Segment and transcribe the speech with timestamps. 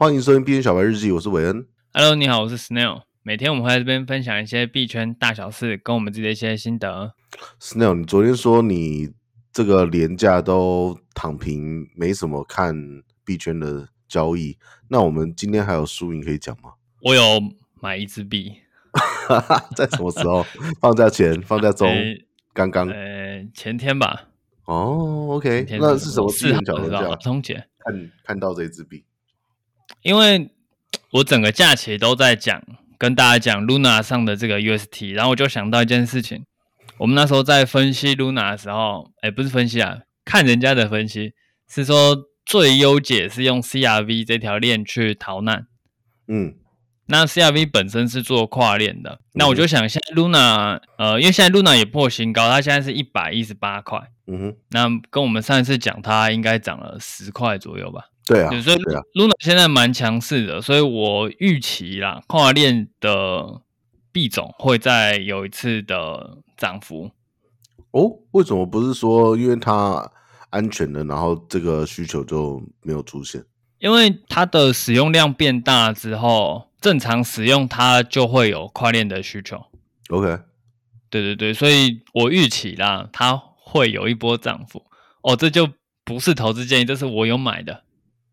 [0.00, 1.66] 欢迎收听币圈小白日记，我是韦恩。
[1.92, 3.02] Hello，你好，我是 Snail。
[3.22, 7.12] 每天我们会在这边分享一些币圈大小事，跟我们自己的一些心得。
[7.60, 9.12] Snail，你昨天说你
[9.52, 12.74] 这个连假都躺平，没什么看
[13.26, 14.56] 币圈的交易，
[14.88, 16.72] 那我们今天还有输赢可以讲吗？
[17.02, 17.22] 我有
[17.82, 18.54] 买一支币，
[19.76, 20.42] 在什么时候？
[20.80, 21.38] 放假前？
[21.44, 21.86] 放假中？
[22.54, 22.88] 刚刚？
[22.88, 24.28] 呃，前天吧。
[24.64, 26.48] 哦，OK，那是什么事？
[26.48, 27.16] 四号知道吗？
[27.16, 29.04] 通姐看看到这支币。
[30.02, 30.50] 因为
[31.12, 32.62] 我整个假期都在讲，
[32.96, 36.44] 跟大家讲 Luna 上的这个 UST，然后我就想到一件事情，
[36.98, 41.32] 我们那时候在分析 Luna 的时候，哎，不是分析啊，看人家的分析
[41.68, 45.66] 是说最优解是用 CRV 这条链去逃难，
[46.28, 46.54] 嗯，
[47.06, 58.04] 那 CRV 本身是做跨链的，那我就想现在 Luna，呃，因为现在 Luna 也破新高，它现在是一百一十八块，嗯哼，那跟我们上一次讲它应该涨了十块左右吧。
[58.30, 58.76] 对啊，所以
[59.14, 63.62] Luna 现在蛮强势的，所以我预期啦，跨链的
[64.12, 67.10] 币种会再有一次的涨幅。
[67.90, 70.08] 哦，为什么不是说因为它
[70.50, 73.44] 安全的，然后这个需求就没有出现？
[73.80, 79.60] 因为它的使用量变大之后，正常使用它就会有跨链的需求。
[80.10, 80.38] OK，
[81.08, 84.84] 对对对，所以我预期啦，它会有一波涨幅。
[85.22, 85.68] 哦，这就
[86.04, 87.82] 不是投资建议，这是我有买的。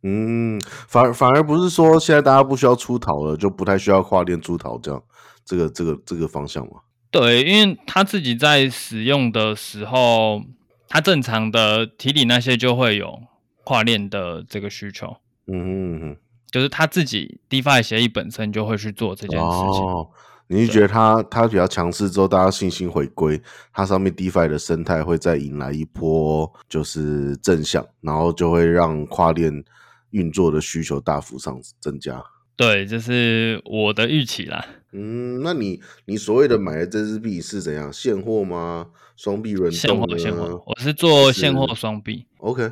[0.09, 5.03] 嗯，反反而不是说现在大家不需要出逃了，就不太需要跨链出逃这样，
[5.43, 6.79] 这个这个这个方向嘛。
[7.11, 10.41] 对，因为他自己在使用的时候，
[10.87, 13.19] 他正常的体里那些就会有
[13.65, 15.17] 跨链的这个需求。
[15.47, 16.17] 嗯哼嗯哼，
[16.51, 19.83] 就是他自己 DeFi 协议本身就会去做这件事情。
[19.83, 20.07] 哦，
[20.47, 23.41] 你是觉得他他比较强势之后，大家信心回归，
[23.73, 29.63] 它上面 DeFi 的生态会再迎来一波就是正向，然后就会让跨链。
[30.11, 32.23] 运作的需求大幅上增加，
[32.55, 34.65] 对，这是我的预期啦。
[34.93, 37.91] 嗯，那你你所谓的买的这支币是怎样？
[37.91, 38.87] 现货吗？
[39.15, 39.79] 双币轮动？
[39.79, 40.63] 现货，现货。
[40.65, 42.25] 我是做现货双币。
[42.37, 42.71] OK，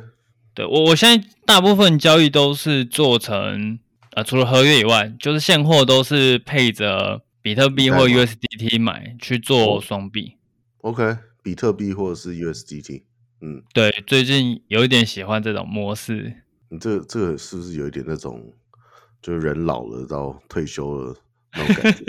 [0.54, 3.78] 对我我现在大部分交易都是做成
[4.12, 10.36] 呃，除了合约以外，就是现货都是配着比特币或 USDT 买去做双币。
[10.78, 13.02] OK，比特币或者是 USDT。
[13.42, 16.42] 嗯，对，最近有一点喜欢这种模式。
[16.68, 18.52] 你这这个是不是有一点那种，
[19.22, 21.16] 就是人老了到退休了
[21.52, 22.04] 那种感觉？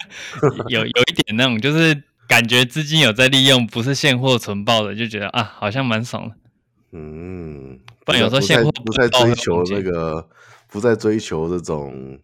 [0.70, 6.36] 有有一点那种，就是感觉资金有在利用，不是现货存报的，就觉得啊，好像蛮爽的。
[6.92, 10.28] 嗯，不然有时候现货不再追求那个，
[10.68, 12.20] 不再追求这种，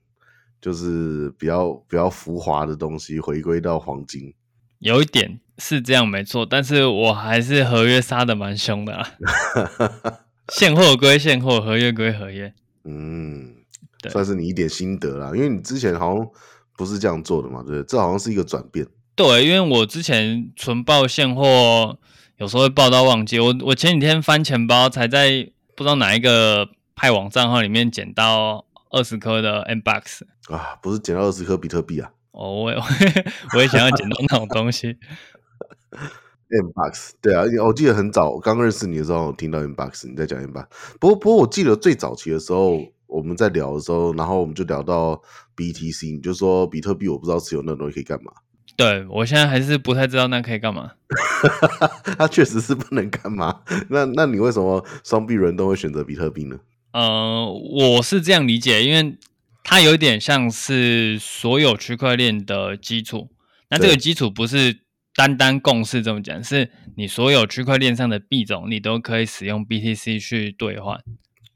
[0.60, 4.34] 就是比较比较浮华的东西，回归到黄金。
[4.80, 9.08] 有一点是这样没错，但是我还是合约杀的蛮凶的啊。
[10.50, 12.54] 现货归现货，合约归合约。
[12.84, 13.56] 嗯，
[14.02, 15.32] 对，算是你一点心得啦。
[15.34, 16.28] 因为你之前好像
[16.76, 17.84] 不是这样做的嘛，对不对？
[17.84, 18.86] 这好像是一个转变。
[19.16, 21.98] 对，因为我之前纯报现货，
[22.38, 23.40] 有时候会报到忘记。
[23.40, 32.12] 我我前几天翻钱包，才在不知道哪一个派网账号里面捡到二十颗的 MBOX 啊，不是捡到二十颗比特币啊？
[32.32, 32.78] 哦，我也
[33.56, 34.98] 我也想要捡到那种东西。
[36.62, 40.66] Mbox 对啊，我记得很早刚认识你的时候，我听到 Mbox 你在讲 Mbox。
[41.00, 45.22] 不过不过，我记得最早期的时候，我们在聊的时候，然后我们就聊到
[45.56, 48.32] BTC，你就说比特币我不知道持有那东西可以干嘛。
[48.76, 50.92] 对，我现在还是不太知道那可以干嘛。
[52.18, 53.62] 它确实是不能干嘛。
[53.90, 56.58] 那那你为什么双币人都会选择比特币呢？
[56.92, 59.18] 呃，我是这样理解，因为
[59.64, 63.30] 它有点像是所有区块链的基础。
[63.70, 64.83] 那这个基础不是。
[65.16, 71.00] 单单共识这么讲，是你所有区块链上的币种，你都可以使用 BTC 去兑换。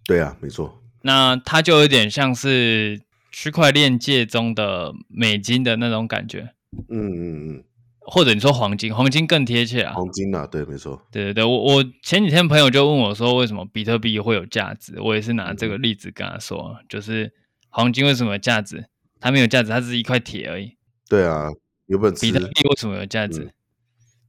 [0.05, 0.81] 对啊，没错。
[1.01, 3.01] 那它就有点像是
[3.31, 6.53] 区块链界中的美金的那种感觉。
[6.89, 7.63] 嗯嗯嗯。
[7.99, 9.93] 或者你说黄金，黄金更贴切啊。
[9.93, 11.05] 黄金啊，对，没错。
[11.11, 14.99] 对对对，我我前几天朋友就问我说，为什么比特币会有价值？
[15.01, 17.33] 我也是拿这个例子跟他说，就是
[17.69, 18.85] 黄金为什么有价值？
[19.19, 20.77] 它没有价值，它只是一块铁而已。
[21.09, 21.49] 对啊。
[21.87, 23.41] 有本比特币为什么有价值？
[23.41, 23.51] 嗯、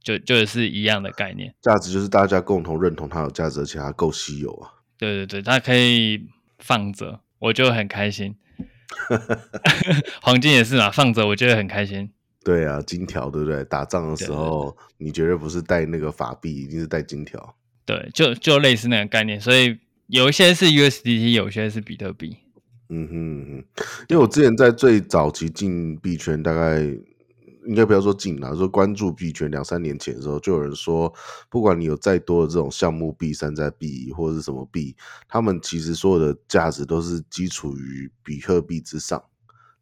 [0.01, 4.71] 就就是一样的概念，价值就是大家共同认同它有价值，而且它够稀有啊。
[4.97, 6.25] 对对对，它可以
[6.57, 8.35] 放着，我就很开心。
[10.21, 12.09] 黄金也是嘛，放着我觉得很开心。
[12.43, 13.63] 对啊，金条对不对？
[13.65, 17.55] 打仗的时候，你绝对不是带那个法币，一定是带金条。
[17.85, 19.77] 对，就就类似那个概念，所以
[20.07, 22.37] 有一些是 USDT，有些是比特币。
[22.87, 26.87] 嗯哼嗯哼，因为我之前在最早期进币圈，大概。
[27.65, 31.13] 因应该不要说近了，说关注币圈两三年前的时候，就有人说，
[31.49, 34.95] 不管你有再多的这种项目币、山寨币或者是什么币，
[35.27, 39.23] 他们其实所有的价值都是基础于比特币之上。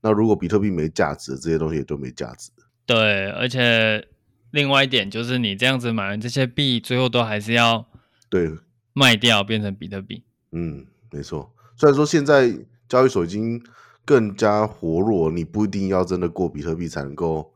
[0.02, 2.52] 那如果比特币没价值，这些东西也都没价值。
[2.86, 4.08] 对，而且
[4.52, 7.88] 另外一点就是，你这样子买完这些币，最后都还是要
[8.30, 8.52] 对
[8.94, 10.24] 卖掉变成比特币。
[10.52, 11.52] 嗯，没错。
[11.76, 12.54] 虽然说现在
[12.88, 13.62] 交易所已经
[14.06, 17.52] 更加活络，你不一定要真的过比特币才能够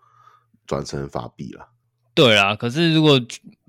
[0.71, 1.67] 转成法币了。
[2.13, 3.19] 对啊，可是如果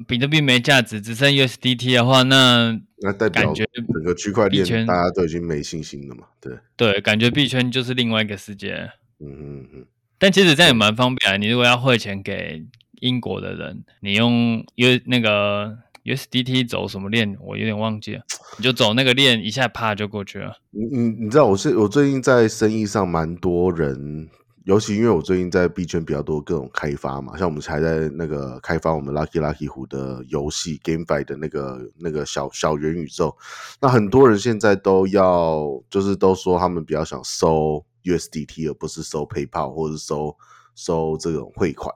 [0.06, 6.28] 比特币没价值，只剩 USDT 的话，那那代表整个区块链大家都已经没信心了嘛？
[6.40, 8.75] 对对，感觉币圈就是另外一个世界。
[9.19, 9.87] 嗯嗯嗯。
[10.16, 11.37] 但其实这样也蛮方便啊！
[11.37, 12.64] 你如果要汇钱给
[13.00, 18.22] 英国的人，你用 U 那个 USDT 走什么链，我有点忘记了，
[18.58, 20.58] 你就走那个链，一下啪就过去了。
[20.70, 24.28] 你你你知道，我是我最近在生意上蛮多人。
[24.64, 33.36] 尤其因为我最近在币圈比较多各种开发嘛，像我们还在那个开发我们 Lucky Lucky 虎的游戏 GameFi 的那个那个小小元宇宙，
[33.80, 40.36] 那很多人现在都要就是都说他们比较想收 USDT，而不是收 PayPal 或者是收
[40.74, 41.92] 收这种汇款。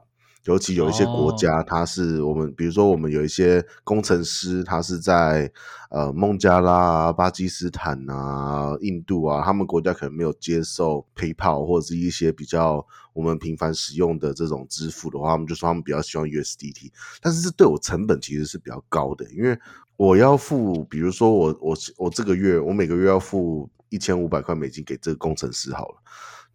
[0.47, 5.51] 尤其有一些国家，它是我们，比如说我们有一些工程师，他是在
[5.91, 16.93] 呃孟加拉啊、巴基斯坦啊、印度啊，他们国家可能没有接受 PayPal 或者是一些比较我们频繁使用的这种支付的话，他们就说他们比较喜欢 USDT。
[17.21, 19.59] 但是这对我成本其实是比较高的，因为
[19.97, 25.97] 我要付，比如说我我我这个月我每个月要付一千五百块美金给这个工程师好了。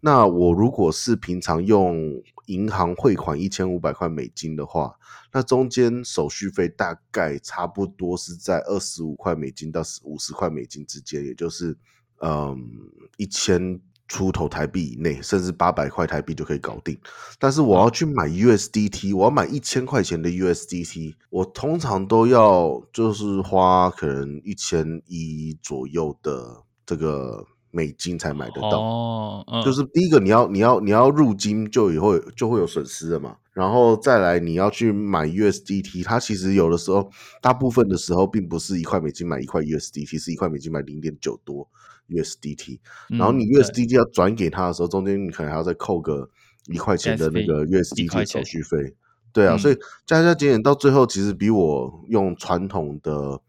[0.04, 1.96] 那我如果是平常用
[2.46, 4.96] 银行汇款一千五百块美金的话，
[5.32, 11.76] 那中间手续费大概差不多是在二十五块美金到五十块美金之间，也就是
[12.20, 12.58] 嗯
[13.16, 16.98] 一千出头台币以内，甚至八百块台币就可以搞定。
[17.38, 27.46] 但是我要去买 USDT，我要买一千块钱的 USDT，我通常都要就是花可能一千一左右的这个。
[27.74, 37.10] 美金才买得到，哦嗯、就是第一个你要你要你要入金就以后就会有损失了嘛，然后再来你要去买 USDT，它其实有的时候
[37.40, 41.66] 大部分的时候并不是一块美金买一块 USDT，是一块美金买零点九多
[42.10, 42.78] USDT，
[43.08, 46.28] 然后你 USDT 要转给他的时候，嗯、中间你可能还要再扣个
[46.66, 48.94] 一块钱的那个 USDT 手续费，
[49.32, 53.40] 对啊，嗯、所以加加减减到最后，其实比我用传统的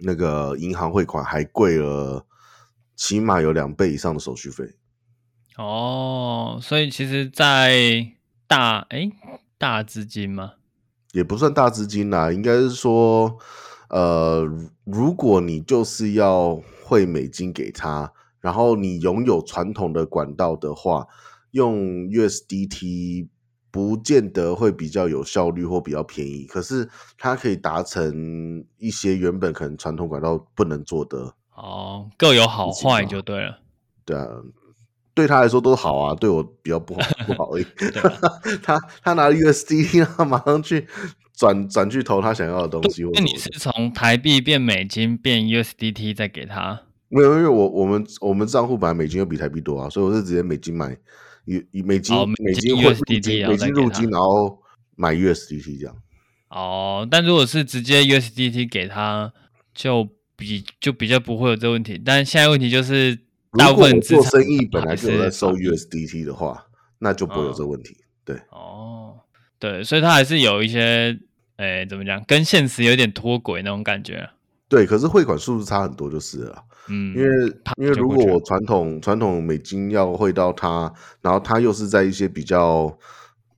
[0.00, 2.24] 那个银行汇款还贵了。
[2.96, 4.64] 起码有两倍以上的手续费
[5.56, 8.12] 哦，所以其实，在
[8.46, 9.12] 大哎、欸、
[9.56, 10.54] 大资金吗？
[11.12, 13.38] 也不算大资金啦，应该是说，
[13.88, 14.44] 呃，
[14.84, 21.06] 如果你就是要汇美金给他，然后你拥有传统的管道的话，
[21.52, 23.28] 用 USDT
[23.70, 31.34] 不见得会比较有效率或比较便宜，可是它可以达成一些原本可能传统管道不能做的。
[31.56, 33.60] 哦，各有好坏就对了。
[34.04, 34.26] 对啊，
[35.14, 37.66] 对他来说都好啊，对我比较不好，不好而已。
[38.62, 40.86] 他他拿 USDT，他马上去
[41.34, 43.02] 转转去投他想要的东西。
[43.14, 46.82] 那你是从台币变美金变 USDT 再给他？
[47.08, 50.94] 没有，因为我我们我们账户本来美金又比台币多啊，所以我是直接美金买，
[51.46, 54.60] 以以美金美金 USDT 美金入金，然后
[54.94, 55.96] 买 USDT 这样。
[56.50, 59.32] 哦，但如果是直接 USDT 给他，
[59.74, 60.08] 就。
[60.36, 63.18] 比就比较不会有这个问题，但现在问题就是，
[63.52, 66.66] 大部分做生意本来就在收 USDT 的话，
[66.98, 67.94] 那就不会有这个问题。
[67.94, 69.14] 哦、对，哦，
[69.58, 71.18] 对，所以它还是有一些，
[71.56, 74.28] 诶，怎么讲，跟现实有点脱轨那种感觉。
[74.68, 76.62] 对，可是汇款速度差很多就是了。
[76.88, 77.46] 嗯，因为
[77.78, 82.96] 因为如果我传统传统美金要汇到它，然后它又是在一些比较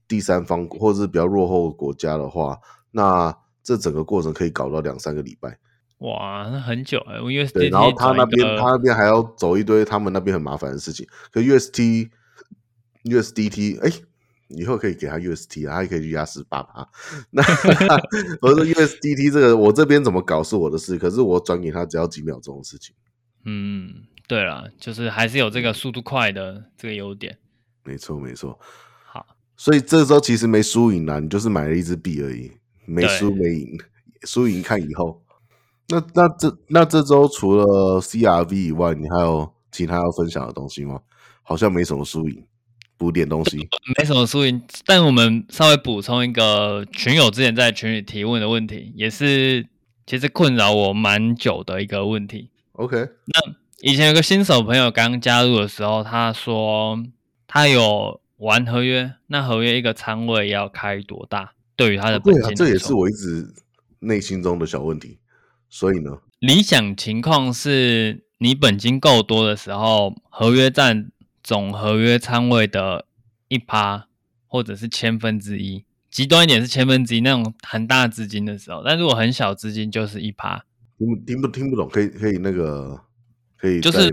[0.07, 2.57] 第三方或者是比较落后的国家的话，
[2.91, 5.57] 那这整个过程可以搞到两三个礼拜。
[5.99, 11.05] 哇，那很久哎，我 USDT 对，然后他那边他那边还要走一堆他们那边很麻烦的事情。
[11.29, 12.09] 可 UST
[13.03, 13.91] USDT 哎，
[14.47, 16.87] 以后可以给他 UST 啊，他也可以去压十八趴。
[17.31, 17.43] 那
[18.41, 22.95] 我说 USDT 这个我这边怎么搞是我的事，可是我转给他只要几秒钟的事情。
[23.43, 23.93] 嗯，
[24.25, 27.37] 对了，就是还是有这个速度快的这个优点。
[27.83, 28.57] 没错没错。
[29.05, 29.25] 好，
[29.57, 32.51] 所以这时候其实没输赢啦，你就是买了一支币而已，
[32.85, 33.77] 没输没赢，
[34.23, 35.21] 输赢看以后。
[35.89, 40.99] 那那这那这周除了 CRV 以外，你还有其他要分享的东西吗？
[41.41, 42.43] 好像没什么输赢，
[42.95, 43.57] 补点东西，
[43.97, 44.61] 没什么输赢。
[44.85, 49.65] 但我们稍微补充一个群友之前在群里提问的问题，也是
[50.05, 52.51] 其实困扰我蛮久的一个问题。
[52.73, 57.03] OK，那以前有个新手朋友刚加入的时候，他说
[57.47, 61.53] 他有玩合约，那合约一个仓位要开多大？
[61.75, 63.51] 对于他的本金，对啊，这也是我一直
[64.01, 65.17] 内心中的小问题。
[65.69, 71.11] 所以呢，理想情况是你本金够多的时候，合约占
[71.43, 73.05] 总合约仓位的
[73.47, 74.07] 一趴，
[74.47, 75.85] 或者是千分之一。
[76.09, 80.65] 极端一点是千分之一那种很大资金的时候，但如果很小资金就是一趴。
[80.97, 81.87] 听听不听不懂？
[81.87, 82.99] 可以可以那个
[83.57, 84.11] 可以就是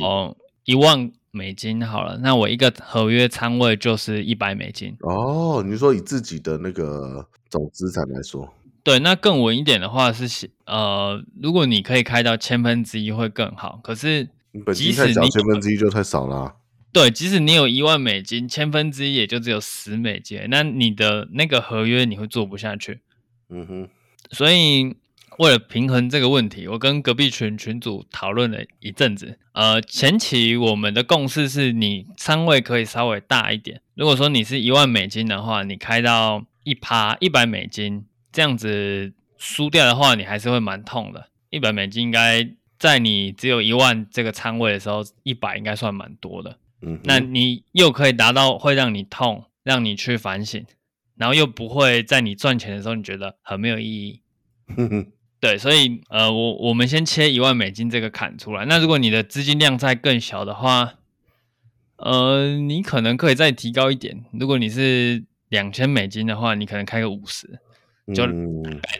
[0.00, 4.96] 哦一万美金好了，那我一个合约仓位就是一百美金。
[5.00, 8.48] 哦，你说以自己的那个总资产来说，
[8.84, 13.80] 对，那更稳一点的话是呃，如果你可以开到千分之一会更好。
[13.82, 14.28] 可是
[14.74, 16.54] 即使你千分之一就太少了啊。
[16.92, 23.00] 对，即使你有一万美金，千分之一也就只有十美金，那你的那个合约你会做不下去。
[23.48, 23.88] 嗯哼，
[24.30, 24.94] 所以
[25.38, 29.38] 为了平衡这个问题，我跟隔壁群群主讨论了一阵子。
[29.54, 33.80] 呃，前期我们的共识是你仓位可以稍微大一点。
[33.94, 41.28] 如果说你是一万美金的话，你开到一趴一百美金，这样子输掉的话，你还是会蛮痛的。
[41.50, 42.50] 一百美金应该
[42.80, 46.58] 在你只有一万这个仓位的时候，一百应该算蛮多的。
[46.82, 50.66] 嗯，那你又可以达到会让你痛，让你去反省，
[51.16, 54.20] 然后又不会在你赚钱的时候你觉得很没有意义。
[54.76, 58.64] 哼哼，对，所以呃，我我们先切一万美金这个坎出来。
[58.64, 60.94] 那如果你的资金量再更小的话，
[61.98, 64.24] 呃，你可能可以再提高一点。
[64.32, 67.60] 如果你是两千美金的话，你可能开个五十，
[68.08, 68.26] 就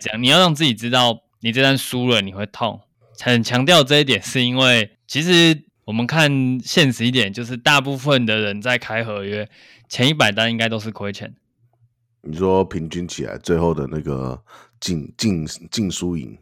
[0.00, 0.22] 这样。
[0.22, 2.80] 你要让自己知道，你这单输了你会痛。
[3.20, 5.64] 很强调这一点，是因为其实。
[5.86, 9.46] 我们看现实一点，就是大部分的人在开合约
[9.86, 11.34] 前一百单应该都是亏钱。
[12.22, 14.42] 你说平均起来，最后的那个
[14.80, 16.38] 净净净输赢？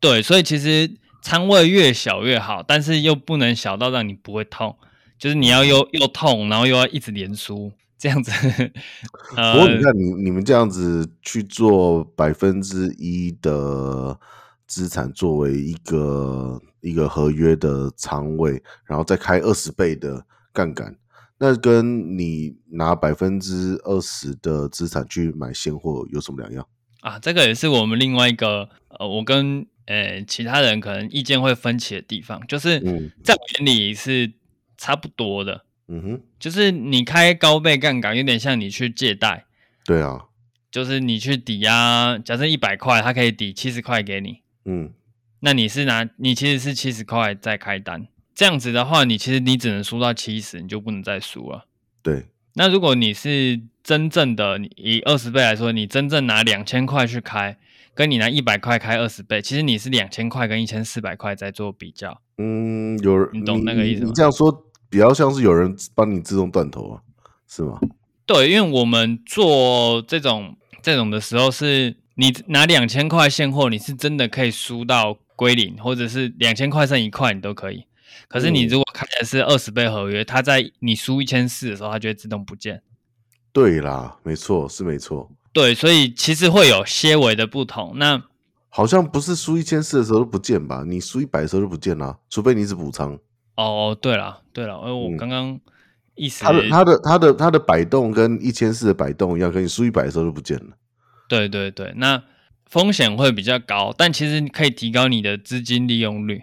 [0.00, 4.74] 对，所以其实仓位越小越好，但是又不能小到让你不会痛，
[5.18, 8.30] 就是你要又又痛，然后又要一直连输这样子。
[9.30, 14.18] 不过你看你你们这样子去做百分之一的
[14.66, 16.62] 资产作为一个。
[16.80, 20.96] 一个合约的仓位，然后再开二十倍的杠杆，
[21.38, 26.64] 那跟你拿百分之二十的资产去买现货有什么两样
[27.00, 27.18] 啊？
[27.18, 32.78] 这个也是我们另外一个呃，我跟呃其他人可能意见会分歧的地方，就是
[33.24, 34.32] 在我眼里是
[34.76, 35.64] 差不多的。
[35.88, 39.46] 嗯哼，就是你开高倍杠杆，有点像你去借贷。
[39.84, 40.26] 对啊，
[40.70, 44.42] 就是你去抵押，假设一百块，他可以抵七十块给你。
[44.64, 44.92] 嗯。
[45.40, 51.66] 那你是拿你其实是七十块在开单，这样子的话，你其实你只能输到七十，你就不能再输了。
[52.02, 52.26] 对。
[52.54, 57.56] 那如果你是真正的以二十倍来说，你真正拿两千块去开，
[57.94, 62.20] 跟你拿一百块开二十倍，其实你是两千块跟一千四百块在做比较。
[62.38, 64.08] 嗯，有人你懂那个意思吗？
[64.08, 67.00] 你这样说比较像是有人帮你自动断头啊，
[67.46, 67.78] 是吗？
[68.26, 75.18] 对，因为我们做这种这种的时候，是你拿两千块现货，你是真的可以输到。
[75.38, 77.84] 归零，或者是两千块剩一块，你都可以。
[78.26, 82.82] 可是你如果开的是二十倍合约，它在你输一千四的时候，它就会自动不见。
[83.52, 85.30] 对啦，没错，是没错。
[85.52, 87.92] 对，所以其实会有些微的不同。
[87.98, 88.20] 那
[88.68, 90.82] 好像不是输一千四的时候都不见吧？
[90.84, 93.16] 你输一百的时候就不见啦，除非你是补仓。
[93.64, 95.60] 哦，对了，对了，因为我刚刚
[96.14, 100.76] 意思，他的他的他的他的摆动跟一千四的摆动一样，跟你输一百的时候就不见了。
[101.28, 102.22] 对对对，那。
[102.70, 106.42] 风险会比较高，但其实可以提高你的资金利用率。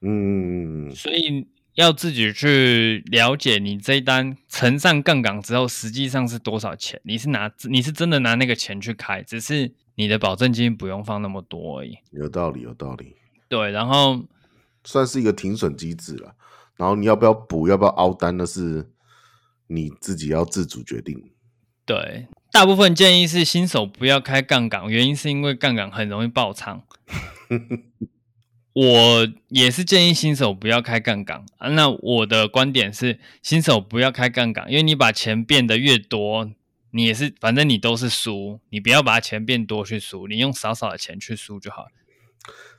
[0.00, 6.98] 嗯，所以要自己去了解你这一单乘上杠杆之后，实际上是多少钱。
[7.04, 11.98] 你是拿你是真的拿那个钱去开，只是你的保证金不用放那么多而已。
[12.10, 13.14] 有道理，有道理。
[13.46, 14.24] 对，然后
[14.82, 16.34] 算是一个停损机制了。
[16.76, 18.90] 然后你要不要补，要不要凹单，那是
[19.66, 21.30] 你自己要自主决定。
[21.84, 22.26] 对。
[22.52, 26.82] 大部分建议是新手不要开杠杆，原因是因为杠杆很容易爆仓。
[28.72, 31.68] 我也是建议新手不要开杠杆啊。
[31.70, 36.50] 那我的观点是，新手不要开杠杆，因为你把钱变得越多，
[36.92, 38.60] 你也是反正你都是输。
[38.70, 41.86] 你不要把钱变多去输，你用少少的钱去输就好。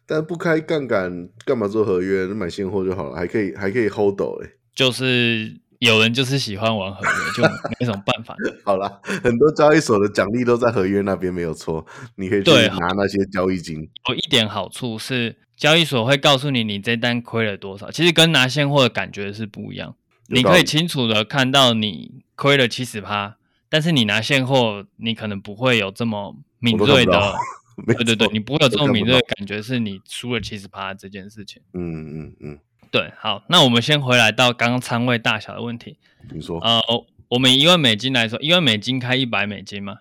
[0.07, 2.25] 但不开杠杆，干嘛做合约？
[2.25, 4.49] 买现货就好了，还可以还可以 hold 哎。
[4.73, 5.59] 就是。
[5.79, 8.35] 有人就是喜欢玩合约，就没什么办法。
[8.65, 11.85] 好啦，很多交易所的奖励都在合约那边，没有错。
[12.15, 13.87] 你可以去拿那些交易金。
[14.09, 19.93] 有一点好处是，交易所会告诉你你这单亏了多少，其实跟拿现货的感觉是不一样。
[20.29, 23.37] 你可以清楚的看到你亏了七十趴，
[23.69, 27.35] 但是你拿现货，你可能不会有这么敏锐的。
[27.85, 31.61] 对对对，你不会有这种敏锐的感觉，是你输了七十趴这件事情。
[31.73, 32.59] 嗯嗯嗯。
[32.89, 35.97] 对，好，那我们先回来到刚刚仓位大小的问题。
[36.33, 36.81] 你说，呃，
[37.29, 39.97] 我们一万美金来说，一万美金开一百美金嘛，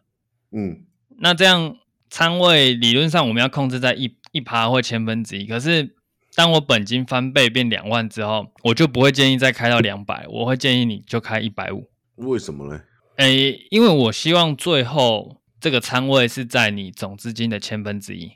[0.53, 0.85] 嗯，
[1.19, 1.77] 那这样
[2.09, 5.97] 仓位理论上我们要控制在一一趴或千分之一，可是
[6.35, 11.91] 当我本金翻倍变两万之后，我就不会建议再开到两百，我会建议你就开一百五。
[12.15, 12.81] 为什么呢？
[13.17, 18.33] 诶，因为我希望最后这个仓位是在你总资金的千分之一。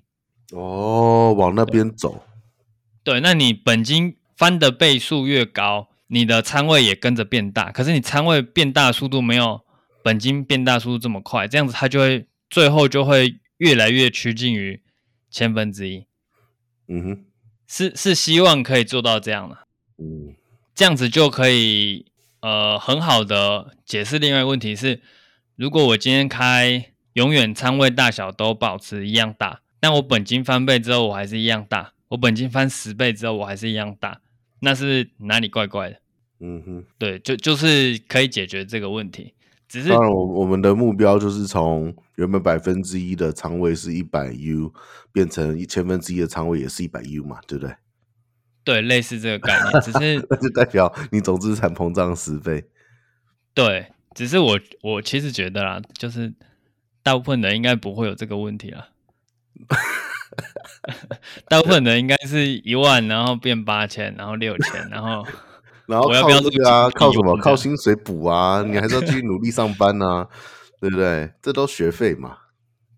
[0.52, 2.24] 哦，往那边走。
[3.04, 7.70] 对，那你本金翻的倍数越高，你的仓位也跟着变大。
[7.70, 9.60] 可是你仓位变大速度没有
[10.02, 14.82] 本金变大速度这么快，这样子它就会最后就会越来越趋近于
[15.30, 16.06] 千分之一。
[16.88, 17.24] 嗯哼，
[17.68, 19.56] 是是希望可以做到这样的。
[19.98, 20.34] 嗯，
[20.74, 22.06] 这样子就可以
[22.40, 25.00] 呃很好的解释另外一个问题是，
[25.54, 29.62] 如果我今天开永远仓位大小都保持一样大。
[29.80, 31.92] 但我本金翻倍之后，我还是一样大。
[32.08, 34.20] 我本金翻十倍之后，我还是一样大。
[34.60, 35.96] 那是哪里怪怪的？
[36.40, 39.34] 嗯哼，对，就就是可以解决这个问题。
[39.68, 44.74] 只是当然，我我们的目标就是从原本百分之一的仓位是一百 U，
[45.12, 47.74] 变成一千分之一的仓位也是一百 U 嘛，对不对？
[48.64, 49.72] 对，类似这个概念。
[49.80, 52.64] 只是那就代表你总资产膨胀十倍。
[53.54, 56.32] 对，只是我我其实觉得啦，就是
[57.02, 58.88] 大部分人应该不会有这个问题啊。
[61.48, 65.26] 大部分人应该是一万，然后变八千，然后六千，然后
[65.86, 67.36] 然后靠这个啊，靠什么？
[67.38, 68.62] 靠薪水补啊？
[68.62, 70.28] 你还是要继续努力上班啊，
[70.80, 71.32] 对不对？
[71.42, 72.38] 这都学费嘛。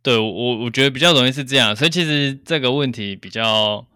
[0.03, 3.87] 对，我我觉得比较容易是这样，所以其实这个问题比较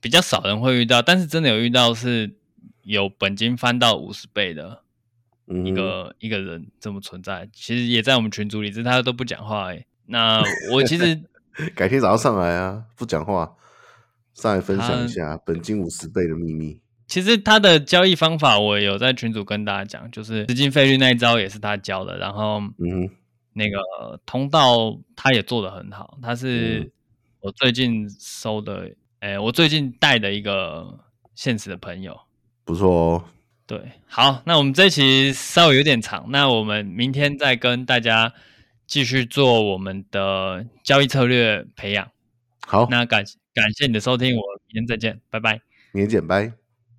[0.00, 2.34] 比较少人会遇到，但是真的有遇到是
[2.82, 4.81] 有本金翻到五十倍的
[5.46, 9.84] 一个、嗯、一个人这么存在，其实也在我们群组里，只是他都不讲话哎。
[10.06, 11.22] 那我其实。
[11.76, 13.54] 改天早上上来啊，不讲话，
[14.32, 16.80] 上来分享一下本金五十倍的秘密。
[17.06, 23.10] 其实他的交易方法我有在群组跟大家讲，就是资金费率那一招也是他教的，然后嗯，
[23.52, 26.90] 那个通道他也做的很好，他是
[27.40, 31.00] 我最近收的，哎、欸，我最近带的一个
[31.34, 32.18] 现实的朋友，
[32.64, 33.24] 不错哦。
[33.78, 38.32] 对，好，那我们这一期稍微有点长，那我们明天再跟大家。
[38.84, 42.06] 继续做我们的交易策略培养。
[42.66, 45.62] 好，那感感谢你的收听，我明天再见，拜拜。
[45.92, 46.61] 明天见，拜。